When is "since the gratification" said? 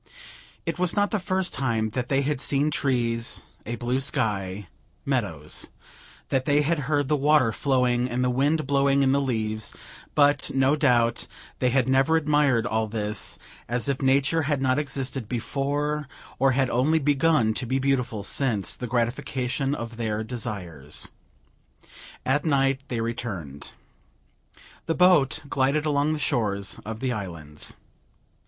18.23-19.75